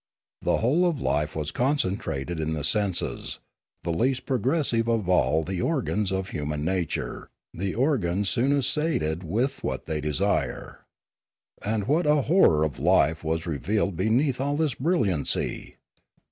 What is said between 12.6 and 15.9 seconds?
of life was revealed beneath all this brilliancy!